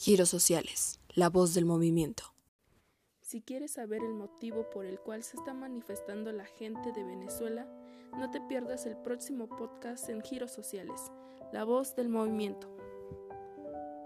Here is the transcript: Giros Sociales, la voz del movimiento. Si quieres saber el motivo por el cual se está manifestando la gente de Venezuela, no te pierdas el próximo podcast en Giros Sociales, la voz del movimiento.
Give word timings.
Giros 0.00 0.28
Sociales, 0.28 1.00
la 1.14 1.28
voz 1.28 1.54
del 1.54 1.64
movimiento. 1.64 2.22
Si 3.20 3.42
quieres 3.42 3.72
saber 3.72 4.00
el 4.04 4.14
motivo 4.14 4.70
por 4.70 4.86
el 4.86 5.00
cual 5.00 5.24
se 5.24 5.36
está 5.36 5.54
manifestando 5.54 6.30
la 6.30 6.44
gente 6.44 6.92
de 6.92 7.02
Venezuela, 7.02 7.66
no 8.12 8.30
te 8.30 8.40
pierdas 8.42 8.86
el 8.86 8.96
próximo 8.98 9.48
podcast 9.48 10.08
en 10.08 10.22
Giros 10.22 10.52
Sociales, 10.52 11.10
la 11.52 11.64
voz 11.64 11.96
del 11.96 12.10
movimiento. 12.10 12.77